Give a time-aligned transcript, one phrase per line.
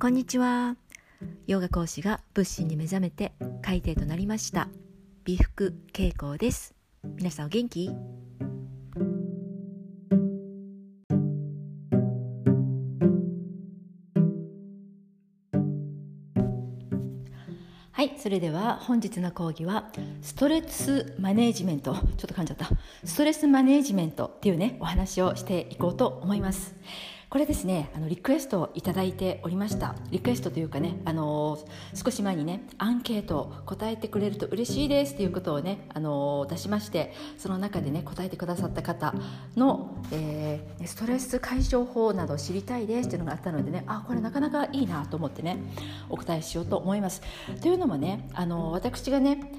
[0.00, 0.76] こんにちは。
[1.48, 4.68] ヨガ講師が仏心に目覚めて海底となりました。
[5.24, 6.76] 美福恵子です。
[7.16, 7.90] 皆さんお元気？
[17.90, 19.90] はいそれでは本日の講義は
[20.22, 21.92] ストレスマネジメント。
[21.94, 22.70] ちょっと噛んじゃった。
[23.02, 26.76] ストレスマネジメントっていうねお話をしていこうと思います。
[27.30, 29.94] これですねあのリクエストをいただいておりました。
[30.10, 31.58] リクエストというかねあの
[31.92, 39.14] 少し前にねアンケート答えてくれると嬉しいですっていうことをねあの出しましてその中でね答えてくださった方
[39.56, 45.58] の、えー、ストレス解消法などを知りたいですっていうのがあったのでねあこれなかなかいいなと思ってね
[46.08, 47.20] お答えしようと思います。
[47.60, 49.52] というのもねあの私がね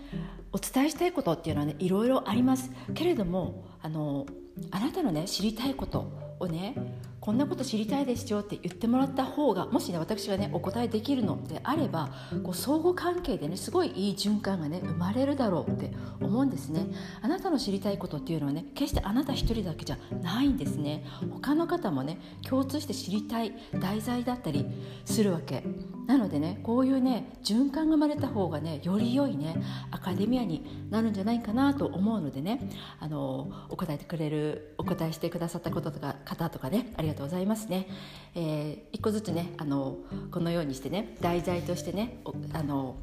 [0.51, 2.71] お伝えしたいことっていうのはねいろいろあります。
[2.95, 4.25] けれどもあの
[4.71, 6.75] あなたのね知りたいことをね
[7.19, 12.09] こんなこと知りたいですよって言ってもらった方がもしね私がねお答えできるのであれば
[12.43, 16.87] こう相互関係でねすごいいい循環がね生まれるだろうって思うんですね。
[17.21, 21.05] あなたの知りたいことっていうのはね決してあなた一人だけじゃないんですね。
[21.31, 24.65] 他の方もね共通して知りたい題材だったり
[25.05, 25.63] するわけ。
[26.07, 37.87] なのでねこういうね循環が生まれた方がねより良いねアカデミアになるんじゃないかなと思うのでねあのお答えてくれるお答えしてくださったこととか方とかねありがとうございますね。
[38.35, 39.97] えー、一個ずつねあの
[40.31, 42.21] このようにしてね題材としてね
[42.53, 42.95] あの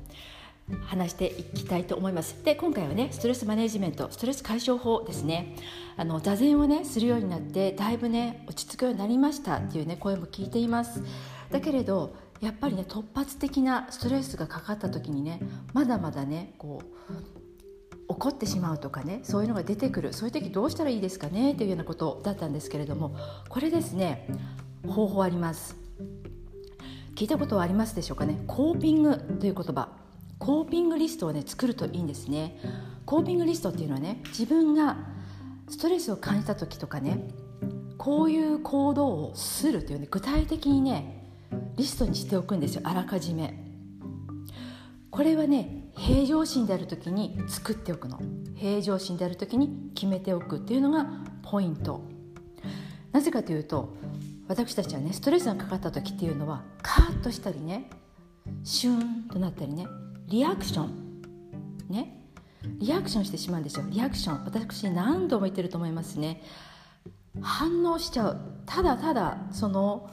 [0.85, 2.43] 話していきたいと思います。
[2.45, 5.57] で今回はねストレスマネジメントストレス解消法ですね
[5.97, 11.03] あの座禅をねするようになってだいぶね落ち着くようになりましたっていうね声も聞いています。
[11.51, 15.41] だけれどやっぱりね突発的なストレスがかかった時にね
[15.73, 17.46] まだまだねこう
[18.17, 20.15] 怒ってしまうとかねそういうのが出てくる。
[20.15, 23.15] そういう時どうしたらいいですかねというようなことだったんですけれども
[23.51, 24.27] これですね
[24.87, 25.77] 方法あります。
[27.15, 28.43] 聞いたことはありますでしょうかね？
[28.47, 29.91] コーピングという言葉。
[30.39, 32.59] コーピングリストをね作るといいんですね。
[33.05, 34.97] コーピングリストっていうのはね自分が
[35.69, 37.29] ストレスを感じた時とかね
[37.99, 41.25] こういう行動をするというね具体的にね
[41.77, 42.83] リストにしておくんですよ。
[42.85, 43.63] あらかじめ。
[45.11, 48.21] これはね平常心である時に作っておくの。
[48.55, 51.07] 平常心である時に決めておくっていうのが
[51.43, 52.03] ポイント。
[53.13, 53.95] なぜかというと
[54.47, 57.89] 私たちはねストレスがかかった時っていうのはカーッとしたりね
[58.63, 59.87] シューンとなったりね
[60.29, 61.23] リアクション。
[61.89, 62.23] ね。
[62.79, 63.87] リアクションしてしまうんですよ。
[63.89, 64.45] リアクション。
[64.45, 66.43] 私何度も言ってると思いますね。
[67.41, 68.41] 反応しちゃう。
[68.67, 70.11] ただただその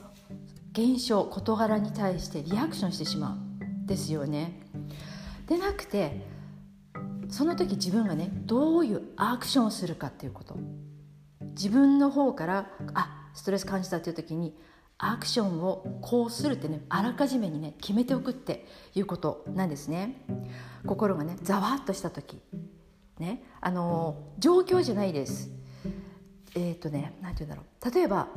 [0.72, 3.36] 現象事柄に対してリアクションしてしま
[3.84, 4.60] うですよね。
[5.46, 6.20] でなくて
[7.28, 10.56] その時自分がねどういうアクションをするかっていうこと。
[11.40, 14.58] 自分の方からあストレス感じたっていう時に
[14.98, 20.24] アクションをこうするってねあらかじめにね決めておくっていうことなんですね。
[20.86, 22.40] 心がねざわっとした時。
[23.18, 25.50] ねあの状況じゃないです。
[26.54, 27.94] えっ、ー、とね何て言うんだろう。
[27.94, 28.28] 例えば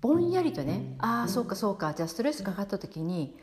[0.00, 3.36] ぼんやりとねああそうかそうかじゃあストレスかかった時に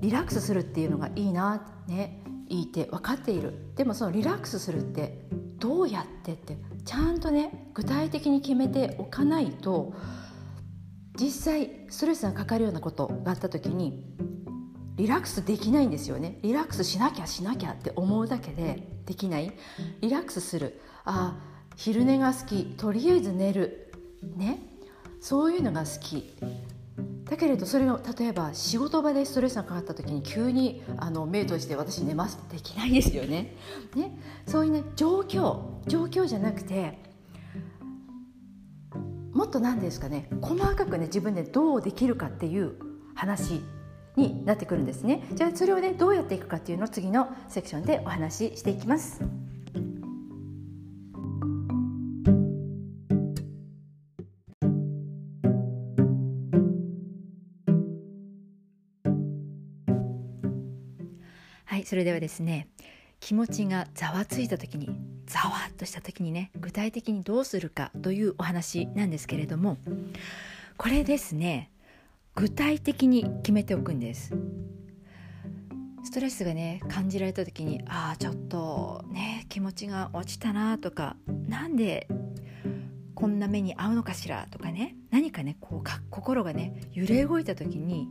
[0.00, 3.72] リラックスするっていうのがいいなねいいって分かっている。
[3.76, 5.26] でもそのリラックスするって
[5.58, 9.92] どうやってってちゃんとね具体的に決めておかないと
[11.18, 14.04] 実際ストレスがかかるようなことがあった時に
[14.96, 16.38] リラックスできないんですよね。
[16.42, 19.52] リラックスしなきゃしなきゃって思うだけでできない。
[20.00, 20.80] リラックスする。
[21.04, 21.38] あ
[21.76, 22.64] 昼寝が好き。
[22.76, 23.92] とりあえず寝る。
[24.36, 24.60] ね。
[25.20, 26.34] そういうのが好き。
[27.28, 33.54] だけれどそれを例えば仕事場でストレスがかかった時に急にあの目閉じて私寝ますってできないですよね。
[33.94, 34.18] ね。
[34.46, 36.98] そういうね状況状況じゃなくて
[39.32, 42.74] もっと何ですかね細かくね自分でどうできるかっていう
[43.14, 43.62] 話
[44.16, 45.28] になってくるんですね。
[45.34, 49.20] じゃあそれをねどうやっていくかっていうのを次のセクションでお話ししていきます。
[61.88, 62.68] それではですね
[63.18, 64.90] 気持ちがざわついた時に
[65.24, 69.78] ざわっとした時にね具体的にどうするかというお話なんですけれども
[70.76, 71.70] これですね
[72.34, 74.36] 具体的に決めておくんです。
[76.04, 81.16] ストレスがね感じられた時にああちょっとね気持ちが落ちたなとか
[81.48, 82.06] なんで
[83.14, 88.08] こんな目に遭うのかしらとかね何かねこうか心がね揺れ動いた時に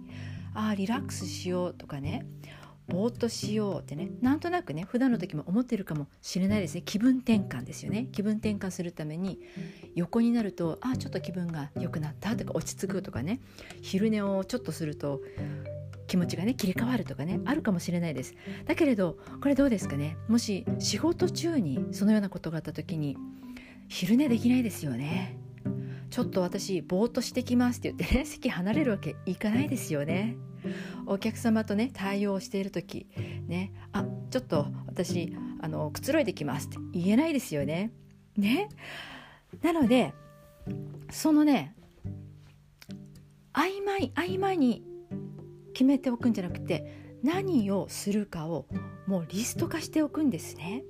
[0.55, 2.25] ああリラックスしようとかね
[2.87, 6.81] ぼーっとしようってねなんとなくね普段の時も思ってるかもしれないですね。
[6.83, 8.07] 気分転換ですよね。
[8.11, 9.39] 気分転換するために
[9.95, 13.39] 横になるとあちょっと気分が良くなったとか落ち着くとかね。
[13.81, 15.21] 昼寝をちょっとすると
[16.07, 18.33] 気持ちがね切り替わるとかねあるかもしれないです。
[18.65, 20.17] だけれどこれどうですかね。
[20.27, 23.17] もし仕事中にそのようなことがあった時に
[23.89, 25.37] 昼寝できないですよね。
[26.09, 30.37] ちょっと私ぼーっとしてきますって言ってね席離れるわけいかないですよね。
[31.05, 33.07] お客様とね対応している時
[33.47, 37.91] ねあちょっと私あのくつろいできますって言えないですよね。
[38.35, 38.69] ね。
[39.61, 40.13] なので
[41.09, 41.75] そのね
[43.53, 44.83] 曖昧曖昧に
[45.73, 48.67] 決めておくんじゃなくて何をするかを
[49.07, 50.83] もうリスト化しておくんですね。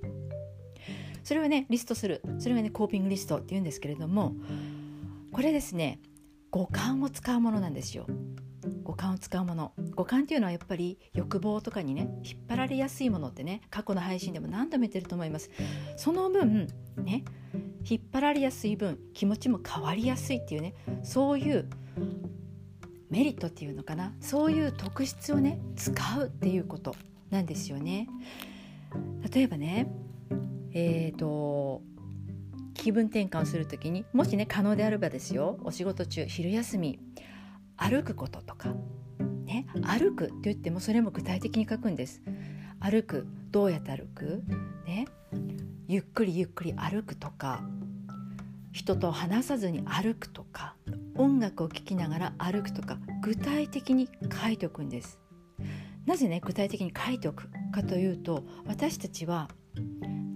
[1.23, 2.21] それはねリストする。
[2.39, 4.35] それはねコーピングリストって言うんですけれども
[5.31, 5.99] これですね
[6.51, 8.07] 五感を使うものなんですよ。
[8.83, 9.73] 五感を使うもの。
[9.95, 15.49] 五感っていうのはやっぱり欲望とかにね引っ張られやすいものってね過去の配信でも何度も言ってると思います。
[15.95, 16.67] その分
[16.97, 17.23] ね
[17.89, 20.73] 引っ張られやすい分気持ちも変わりやすいっていうね
[21.03, 21.69] そういう
[23.09, 24.13] メリットっていうのかな。
[24.19, 26.95] そういう特質をね使うっていうこと
[27.29, 28.07] なんですよね。
[29.33, 29.91] 例えばね
[30.73, 31.81] えっ、ー、と
[32.73, 36.99] 気分転換をする時にもしね可能であればですよお仕事中昼休み
[37.77, 38.73] 歩くこととか。
[39.45, 42.21] ね歩くって言ってもそれも具体的に書くんです。
[42.79, 44.43] 歩くどうやって歩く？
[44.85, 45.07] ね
[45.87, 47.63] ゆっくりゆっくり歩くとか。
[48.73, 50.75] 人と話さずに歩くとか。
[51.15, 52.99] 音楽を聴きながら歩くとか。
[53.21, 54.09] 具体的に
[54.41, 55.19] 書いておくんです。
[56.05, 59.49] なぜね具体的に書いておくかというと私たちは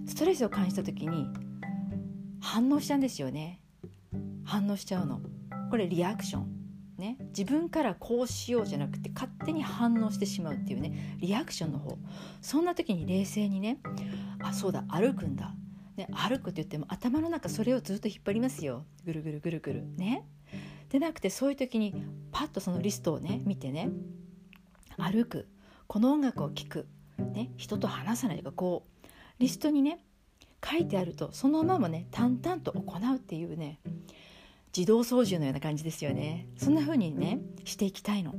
[0.06, 1.28] ストレスを感じた時に
[2.40, 3.60] 反応しちゃうんですよね。
[4.44, 5.20] 反応しちゃうの。
[5.70, 6.51] これリアクション。
[7.02, 7.16] ね。
[7.36, 11.16] 自分からこうしようじゃなくて勝手に反応してしまうっていうね。
[11.18, 11.98] リアクションの方。
[12.40, 13.78] そんな時に冷静にね。
[14.40, 15.54] あそうだ歩くんだ、
[15.96, 18.86] ね、歩くって言っても頭の中それをずっと引っ張りますよ。
[19.04, 19.84] ぐるぐるぐるぐる。
[19.96, 20.24] ね。
[20.90, 23.90] でなくてそういう時にパッとそのリストをね見てね。
[24.96, 25.48] 歩く。
[25.88, 26.86] この音楽を聴く、
[27.18, 29.08] ね、人と話さないとかこう
[29.40, 29.98] リストにね
[30.64, 33.80] 書いてあるとそのままね淡々と行うっていうね。
[34.76, 36.48] 自動操縦のような感じですよね。
[36.56, 38.34] そんな風にねしていきたいの。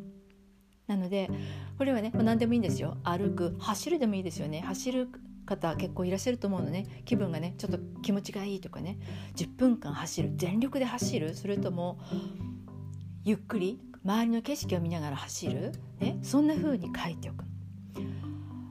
[0.87, 1.29] なので
[1.77, 2.97] これはね何でもいいんですよ。
[3.03, 4.61] 歩く走るでもいいですよね。
[4.61, 5.09] 走る
[5.45, 6.87] 方結構いらっしゃると思うのね。
[7.05, 8.97] 気分がねちょっと気持ちがいいとかね。
[9.35, 10.31] 10分間走る。
[10.35, 11.35] 全力で走る。
[11.35, 11.99] それとも
[13.23, 17.45] ゆっくり周りの景色を見ながら走る、ね、そんな風に書いておく。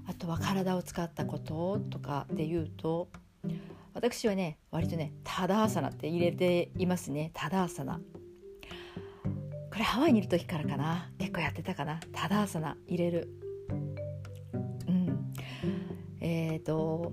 [0.07, 3.09] あとは体を使ったこととかで言うと
[3.95, 7.31] 私はね割とねタダーサナって入れていますね。
[7.35, 8.01] タダーサナ
[9.71, 11.11] これハワイにいる時からかな。
[11.19, 12.01] 結構やってたかな。
[12.13, 13.29] タダーサナ入れる。
[14.87, 15.33] うん。
[16.21, 17.13] えっ、ー、と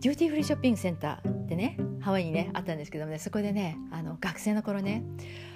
[0.00, 5.02] デューティーフリーショッピングセンターでねハワイにねあったんですけどもねそこでねあの学生の頃ね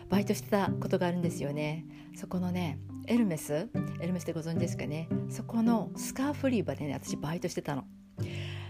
[0.09, 1.87] バイトしてたことがあるんですよね。
[2.17, 3.69] そこのねエルメス
[4.01, 5.09] エルメスってご存知ですかね。
[5.29, 7.85] そこのスカーフ売り場でね私バイトしてたの。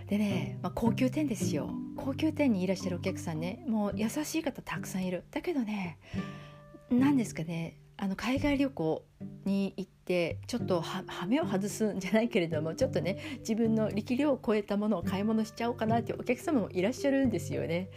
[0.06, 1.70] でね、まあ、高級店ですよ。
[1.96, 5.98] 高級店にいらっしゃるお客さんねもう優しい方たくさんいるだけどね
[6.90, 9.04] 何ですかねあの海外旅行
[9.44, 17.90] に行ってちょっとはめを外すんじゃないけれどもちょっとね自分の力量を超えたものを買い物しちゃおうかなっていうお客様もいらっしゃるんですよね。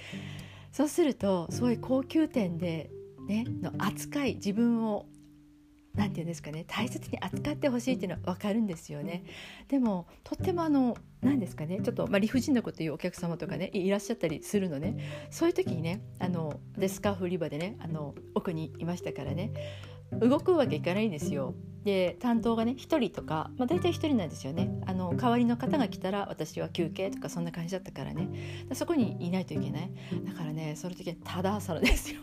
[0.71, 2.91] そうするとそういう高級店で、
[3.27, 5.07] ね、の扱い自分を
[5.95, 9.23] 何て言うんですかね大切に扱ってほしいっていうのは分かるんですよね
[9.69, 11.79] でもとってもあの何ですかね。
[11.81, 15.27] ちょっと、まあ、理不尽なこと言うお客様とかねいらっしゃったりするのね。
[15.31, 19.51] そういう時にねあのでスカーフ売り場でねあの奥にいましたからね。
[20.11, 21.55] 動くわけいかないんですよ。
[21.83, 24.69] で担当がね1人とか、まあ、大体1人なんですよね。
[24.85, 28.29] あの代わりの方が来たら私は休憩とかそんな感じだったからね。
[28.73, 29.91] そこにいないといけない。
[30.25, 32.21] だからねその時はただ朝ですよ。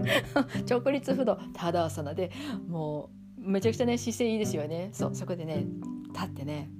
[0.68, 1.38] 直立不動。
[1.54, 2.14] ただ朝な。
[2.14, 2.30] で
[2.68, 4.90] もうめちゃくちゃね姿勢いいですよね。
[4.92, 5.66] そうそこでね
[6.12, 6.70] 立ってね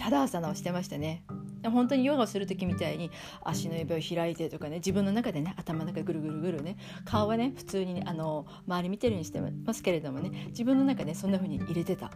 [0.00, 1.22] ただ朝なをしてましたね。
[1.62, 3.10] 本当にヨガをする時みたいに
[3.44, 12.10] 足の指を開いてとかね自分の中でね頭の中ぐるぐるぐるね顔はね普通に、ね、あの周り見てるようにしてますけれどもね自分の中で、そんな風に入れてた。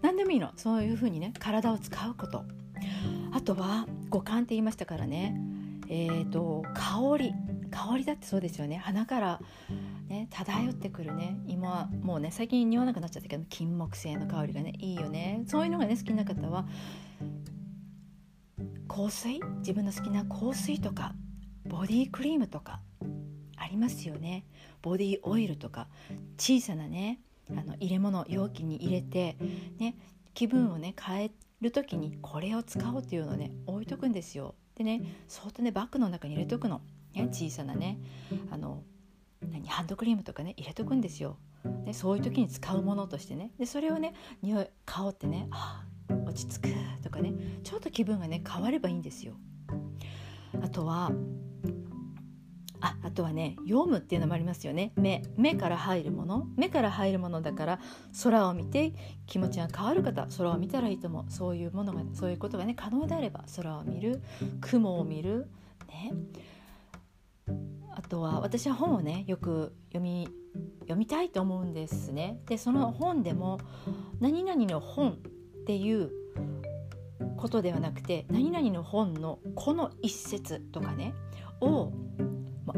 [0.00, 0.50] 何でもいいの。
[0.56, 2.44] そういう風にね体を使うこと。
[3.32, 5.36] あとは五感って言いましたからね。
[5.88, 7.34] えーと香り。
[7.72, 8.76] 香りだってそうですよね。
[8.76, 9.40] 鼻から
[10.12, 11.38] ね漂ってくるね。
[11.46, 15.42] 今はもうね最近匂わなくなっちゃったけど金木犀の香りがねいいよね。
[15.46, 16.66] そういうのがね好きな方は
[18.88, 19.40] 香水？
[19.60, 21.14] 自分の好きな香水とか
[21.64, 22.80] ボディクリームとか
[23.56, 24.44] ありますよね。
[24.82, 25.88] ボディオイルとか
[26.36, 29.36] 小さなねあの入れ物容器に入れて
[29.78, 29.96] ね
[30.34, 31.30] 気分をね変え
[31.62, 34.54] る時にこれを使おうっていうのをね置いとくんですよ。
[34.74, 36.82] でねそっとねバッグの中に入れとくの、
[37.14, 37.98] ね、小さなね
[38.50, 38.82] あの
[39.50, 41.36] 何ハンドクリームとかね入れとくんですよ。
[41.84, 43.52] でそういう時に使うものとしてね。
[43.58, 45.84] でそれをね匂い香ってねあ
[46.26, 49.34] 落ち着くとかねちょっと気分がね変わればいいんですよ。
[50.62, 51.12] あとは
[52.84, 54.92] ああとはね読むっていうのもありますよね。
[54.96, 56.46] 目目から入るもの。
[56.56, 57.80] 目から入るものだから
[58.24, 58.92] 空を見て
[59.26, 61.24] 気持ちが変わる方空を見たらいいと思う。
[61.28, 64.20] そういうものがそういうことがね可能であれば空を見る
[64.60, 65.48] 雲を見る
[65.88, 66.12] ね
[67.94, 70.28] あとは私は本をねよく読み
[70.80, 73.58] 読みたいと思うんですねでその本でも
[74.20, 75.14] 何々の本っ
[75.66, 76.10] ていう
[77.36, 81.14] ことではなくて何々の本のこの一節とかね
[81.60, 81.92] を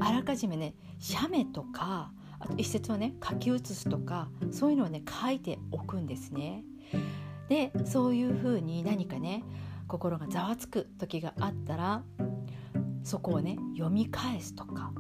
[0.01, 6.65] あらかじめね写メとかあと一節はね書き写すとかそういうのをね書いておくんですね。
[7.49, 9.45] でそういうふうに何かね
[9.87, 12.03] 心がざわつく時があったら
[13.05, 14.93] そこをね読み返すとか、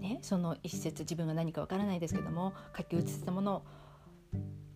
[0.00, 3.62] ね、その一節自分が何かわからないですけども書き写したものを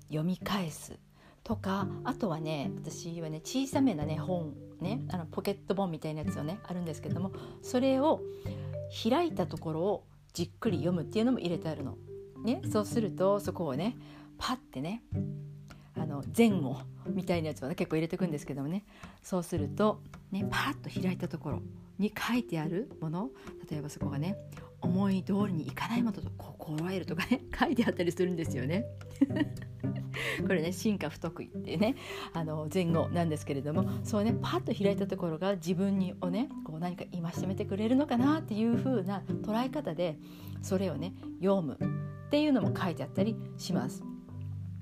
[0.08, 0.98] 読み返す
[1.42, 1.88] とか。
[2.04, 8.20] あとはね私はね小さめなね本ねあのポケット本みたいなやつをねあるんですけどもそれを
[9.10, 11.96] 開いたところをじっくり読むっていうのも入れてあるの。
[12.44, 13.96] ね、そうするとそこをね
[14.38, 15.02] パッてね
[15.96, 16.76] あの前後
[17.06, 18.84] みたいなやつは、ね、結構入れてくんですけどもね。
[19.22, 21.62] そうすると、ね、パッと開いたところ。
[21.98, 23.30] に書いてあるもの
[23.70, 24.36] 例えばそこがね
[24.80, 28.86] 思い通りにいかないものと心得るとかね 書いてあったりするんですよね。
[30.46, 31.94] これね進化不得意っていうね
[32.32, 40.18] あの前後なんですけれどもそうねパッと開いたところが自分にをねこう何か戒めてくれるのかなっていう風な捉え方で
[40.62, 41.78] それをね読む
[42.26, 44.04] っていうのも書いてあったりします。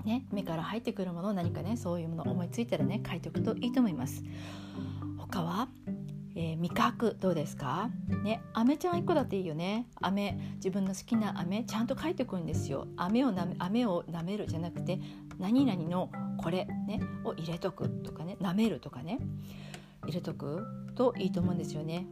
[0.05, 4.23] ね、目から入ってくるもの何かねそういうもの思いついたらね書いておくといいと思います。
[5.17, 5.69] 他は
[6.37, 7.91] えー、味覚どうですか？
[8.25, 9.87] ね、飴ちゃん1個だっていいよね。
[10.01, 12.89] 飴自分の好きな飴ちゃんと書いておくんですよ。
[12.97, 15.01] 飴をなめ飴を舐めるじゃなくて
[15.39, 19.19] 何々のこれ、ね、を入れとくとかね舐めるとかね
[20.05, 22.07] 入れとくといいと思うんですよね。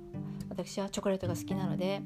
[0.49, 2.02] 私はチョコレートが好きなので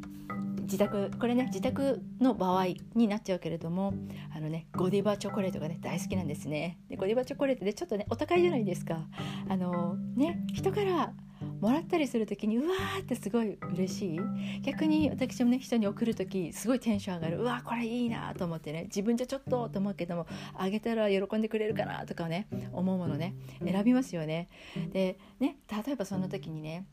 [0.62, 3.92] 自宅これね自宅の場合になっちゃうけれども
[4.35, 6.78] あのねゴディバチョコレートがね大好きなんですね。
[6.88, 9.06] でゴディバチョコレートでちょっとねお高いじゃないですか。
[9.49, 11.12] あのね人から
[11.61, 14.21] もらったりする時にうわーってすごい嬉しい？
[14.62, 17.38] 逆に私もね人に送る時すごいテンション上がる。
[17.38, 18.85] うわこれいいなと思ってね。
[18.85, 24.49] 自分じゃちょっとと思うけどもあげたら喜んでくれるかなとかね思うものね選びますよね。
[24.93, 26.87] でね例えばその時にね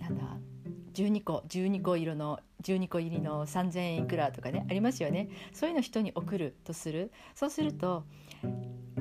[0.00, 0.24] なんだ
[0.94, 5.28] 12個12個色の12個入りの3,000円いくらとかねありますよね。
[5.52, 7.10] そういうの人に送るとする。
[7.34, 8.04] そうすると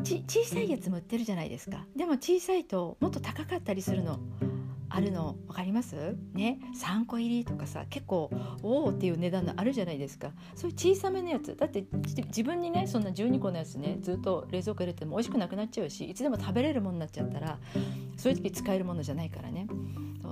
[0.04, 1.86] 小さいやつも売ってるじゃないですか。
[1.96, 4.20] でも小さいともっと高かったりするの。
[4.96, 6.16] あるの分かります？
[6.34, 8.30] ね？3個入りとかさ結構
[8.62, 10.32] おおっていう値段のあるじゃないですか。
[10.54, 11.56] そういう小さめのやつ。
[11.56, 11.84] だって
[12.28, 17.58] 自分にねそんな12個のやつねずっと冷蔵庫入れても美味しくなくなっちゃうしいつでも食べれるものになっちゃったら
[18.18, 19.68] そういう時使えるものじゃないからね。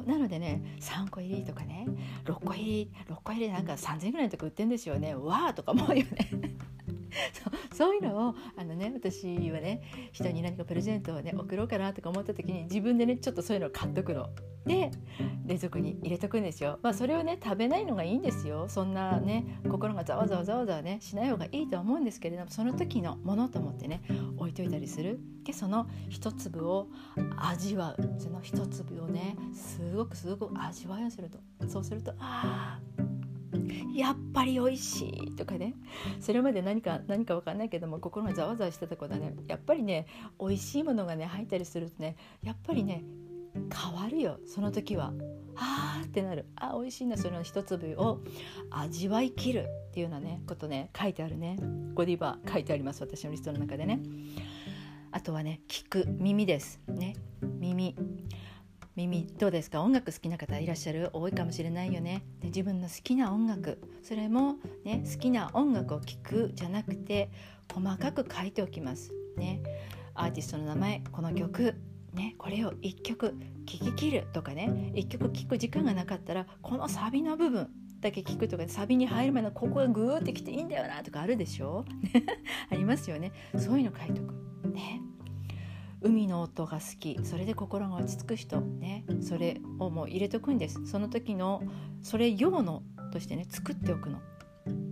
[0.06, 1.88] なのでね3個入りとかね
[2.26, 5.16] 6個入り6個入りなんか3000円ぐらいのとこ売ってんですよね。
[5.16, 6.30] わーとか思うよね。
[7.34, 14.30] そうそういうのをあの、ね、私はね人に何かプレゼントを、ね、送ろうかなとか思った時に自分でねちょっとそういうのを買っとくの。
[14.66, 14.92] で
[15.46, 16.78] 冷蔵庫に入れとくんですよ。
[16.84, 18.68] まあ、それをね食べないのがいいんですよ。
[18.70, 24.04] そんなね心がざわざわざわざわねしない方がいいとは思うんですけれどもその時のものと思ってね
[24.38, 25.20] 置いといたりする。
[25.44, 26.88] でその一粒を
[27.38, 33.11] 味わうその一粒をねすごくすごく味わいをするとそうするとああ
[33.94, 35.74] やっぱり美味しいとかね。
[36.20, 40.06] それまで何か何か分かんないけども心がざわざわしてたことはねやっぱりね
[40.40, 43.04] 美味しいものがね入ったりするとねやっぱりね
[43.54, 45.14] 変わるよその時は。
[45.58, 46.46] あーってなる。
[46.56, 48.22] あ美味しいなその一粒を
[48.70, 51.58] 味わいきるっていうようなねことね書いてあるね。
[51.94, 54.00] ゴディバ書いてあります私のリストの中でね。
[55.12, 56.80] あとはね聞く耳です。
[56.88, 57.16] ね。
[57.42, 57.96] 耳。
[58.96, 59.82] 耳どうですか？
[59.82, 61.10] 音楽好きな方いらっしゃる？
[61.14, 62.24] 多いかもしれないよね。
[62.42, 63.80] で自分の好きな音楽。
[64.04, 67.30] それも、ね、好きな音楽を聴くじゃなくて
[67.74, 69.12] 細かく書いておきます。
[69.38, 69.62] ね。
[70.14, 71.76] アーティストの名前この曲
[72.14, 74.92] ね、これを1曲聴ききるとかね。
[74.94, 77.70] 1曲聴く時間がなかったらこのサビの部分
[78.02, 81.86] だけ聞くとかサビに入る前のここがグーってきていいんだよなとかあるでしょ？
[82.70, 83.32] ありますよね。
[83.58, 84.34] そういうの書いとく。
[84.74, 85.00] ね
[86.02, 87.20] 海の音が好き。
[87.24, 88.60] それで心が落ち着く人。
[88.62, 89.06] ね。
[89.22, 90.86] それをもう入れとくんです。
[90.86, 91.62] その時の
[92.02, 94.20] それ用のとしてね作っておくの。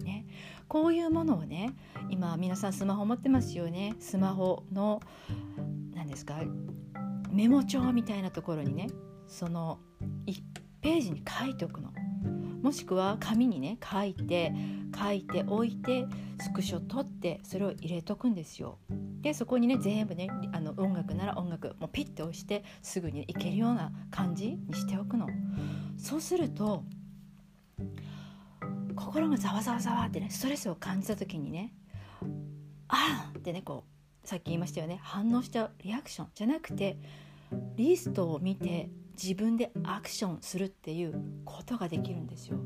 [0.03, 0.25] ね、
[0.67, 1.73] こういうものをね
[2.09, 3.95] 今皆さんスマホ持ってますよね。
[3.99, 5.01] スマホの
[5.95, 6.39] 何ですか
[7.31, 8.87] メモ帳みたいなところにね
[9.27, 9.79] その
[10.25, 10.41] 1
[10.81, 11.91] ページに書いておくの。
[12.61, 14.53] もしくは紙にね書いて
[14.95, 16.05] 書いておいて
[16.41, 18.77] スクショ取ってそれを入れとくんですよ。
[19.21, 25.27] でそこにね全部ねあの音楽なら音楽もうピッて押してすぐに行けるような感じにしておくの。
[25.97, 26.83] そうすると
[28.95, 31.73] 心がざわざわざわってねストレスを感じた時にね
[32.87, 33.83] ああってねこ
[34.23, 36.97] うさっき言いましたよね反応しちゃうリアクションじゃなくて
[37.75, 38.89] リストを見て
[39.21, 42.59] 自分でアクションするっていうことができるんですよ。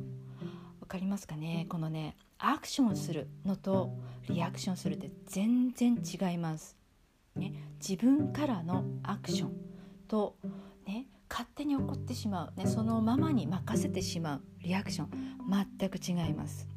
[0.82, 3.94] わかりますかねこのねアクションするのと
[4.30, 6.78] リアクションするって全然違います。
[7.38, 9.54] ね、自分からのアクション
[10.10, 10.36] と、
[10.86, 14.42] ね、勝手に起こってしまう、ね、そのままに任せてしまう。
[14.60, 15.10] リアクション。
[15.80, 16.68] 全く違います。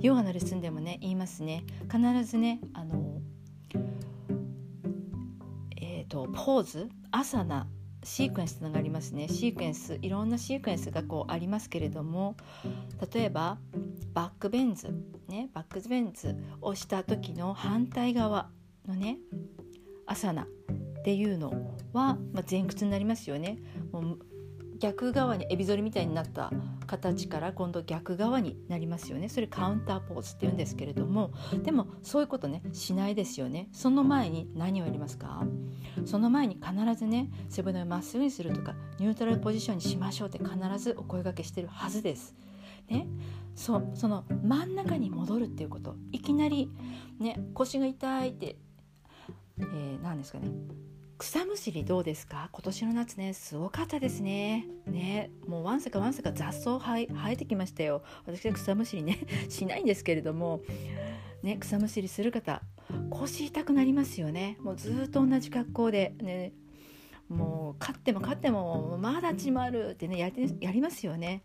[0.00, 1.64] ヨガのレッスンでもね言いますね。
[1.90, 3.20] 必ずねあの
[5.76, 6.88] えっ、ー、とポーズ？
[7.12, 7.68] アサナ
[8.06, 9.28] シークエンスとがありますね。
[9.28, 12.36] シークエンスいろんなシークエンスがこうありますけれども
[13.12, 13.58] 例えば
[14.14, 14.94] バックベンズ
[15.28, 18.48] ねバックベンズをした時の反対側
[18.86, 19.18] のね
[20.06, 20.46] アサナっ
[21.04, 21.50] ていうの
[21.92, 23.58] は、まあ、前屈になりますよね。
[23.90, 24.18] もう
[24.78, 26.52] 逆側にエビ反りみたいになった
[26.86, 29.28] 形から今度逆側になりますよね。
[29.28, 31.32] それカウンターポーズって言うんですけれども
[31.64, 33.68] でもそういうことねしないですよね。
[33.72, 35.44] その前に何をやりますか？
[36.04, 42.34] その前に必ずね背骨をまっすぐにするとかニュートラルポジションにしましょうって必ずお声がけしてるはずです。
[42.88, 43.08] ね、
[43.56, 45.96] そうその真ん中に戻るっていうこと。
[46.12, 46.70] いきなり、
[47.18, 48.56] ね、腰が痛いって、
[49.58, 50.50] えー、何ですかね。
[51.18, 52.50] 草むしりどうですか？
[52.52, 54.66] 今年の夏ねすごかったですね。
[54.86, 58.02] ねもうわんさかわんさか雑草生えてきましたよ。
[58.26, 59.18] 私は草むしりね
[59.48, 60.60] しないんですけれども。
[61.42, 62.62] ね草むしりする方
[63.10, 64.56] 腰痛くなりますよね。
[64.60, 66.52] もうずっと同じ格好でね
[67.28, 70.30] もう勝っても勝ってもまだちまるってねや
[70.60, 71.42] やりますよね。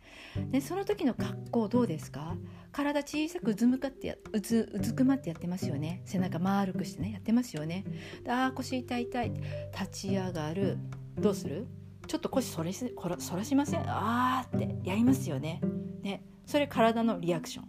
[0.51, 2.35] でその時の格好どうですか？
[2.71, 6.01] 体小さくうずむかってやうずうずくまってやってますよね。
[6.05, 7.83] 背中丸くしてねやってますよね。
[8.27, 9.31] あ腰痛い痛い。
[9.77, 10.77] 立ち上がる。
[11.17, 11.67] どうする？
[12.07, 13.83] ちょっと腰それしそらしません？
[13.87, 15.61] あーってやりますよね。
[16.03, 17.63] ねそれ体のリアクショ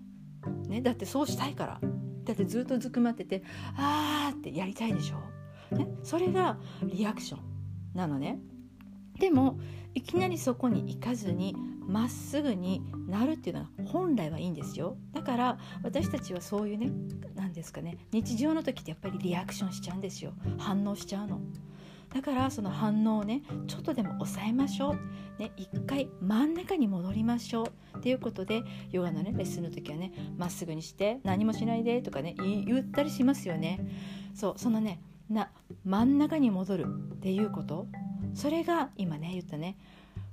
[0.49, 1.81] ン、ね、だってそうしたいから。
[2.25, 3.43] だってずっとうずくまってて
[3.77, 7.52] あーってやりたいでしょ、ね、それがリアクション。
[7.95, 8.39] なのね。
[9.19, 9.59] でも
[9.95, 11.55] いきなりそこに行かずに
[11.87, 14.97] まっすぐになるっていうのは本来はいいんですよ。
[15.13, 16.91] だから私たちはそういうね
[17.35, 20.33] 何ですかね日常の時ってやっぱりリアクションしちゃうんですよ。
[20.59, 21.41] 反応しちゃうの。
[22.13, 24.97] だからその反応をねちょっとでも抑えましょ
[25.39, 27.99] う、ね、一回真ん中に戻りましょう。
[27.99, 33.81] っていうことでヨガのねレッスンの時はねまっすぐにして何もしないでとかね言ったりしますよね。
[34.35, 35.01] そうそのね
[35.33, 35.51] な
[35.85, 37.87] 真ん中に戻るっていうこと？
[38.35, 39.77] それが今ね言ったね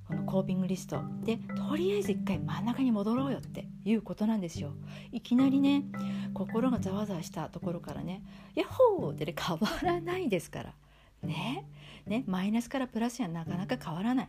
[0.07, 1.01] このコーピングリスト。
[1.23, 4.73] でとりあえず一回真ん中に戻ろうよっていうことなんですよ。
[5.12, 5.83] いきなりね
[6.33, 8.23] 心がざわざわしたところからね
[8.55, 10.73] 「ヤッホー!」ってね変わらないですから。
[11.21, 11.65] ね？
[12.05, 12.23] ね？
[12.27, 14.27] マイナスからプラスにはなかなか変わらない。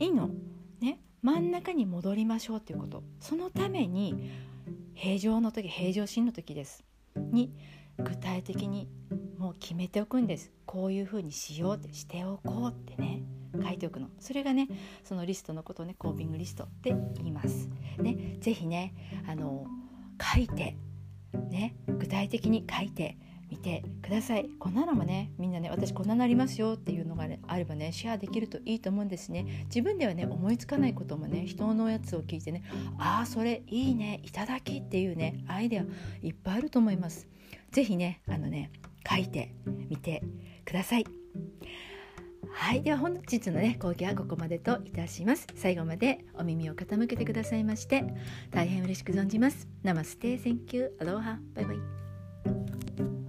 [0.00, 0.30] いいの？
[0.80, 0.98] ね？
[1.22, 3.04] 真ん中に戻りましょうっていうこと。
[3.20, 4.30] そのために
[4.94, 6.84] 平常の時平常心の時です。
[7.16, 7.52] に
[7.98, 8.88] 具体的に
[9.38, 10.52] もう決めておくんです。
[10.66, 13.22] こういうふうにしようってしておこうってね。
[13.62, 14.08] 書いておくの。
[14.18, 14.66] それがね
[15.04, 17.68] そのリストのことをねコーピングリストって言います。
[17.98, 18.94] ね、ぜひね
[19.28, 19.66] あの
[20.34, 20.76] 書いて
[21.50, 23.18] ね具体的に書いて
[23.50, 24.48] みてください。
[24.58, 29.66] こんなのもねみんなね私こんななりますよっていうのが、ね、あればねシェアできるといいと思うんですね。
[29.66, 32.62] 自分ではね思いつかないこともね人のやつを聞いてね
[32.98, 35.84] ああそれいいねいただきっていうねアイデア
[36.22, 37.28] いっぱいあると思います。
[37.72, 38.70] 是非ねあのね
[39.08, 39.54] 書いて
[39.88, 40.22] みて
[40.64, 41.06] ください。
[42.54, 45.46] はいでは本日のね講義はここまでといたします。
[45.56, 48.04] 最後までお耳を傾けてくださいまして
[48.50, 49.66] 大変嬉しく存じます。
[49.82, 51.38] ナマステセンキューアロハ。
[51.54, 53.21] バイバイ。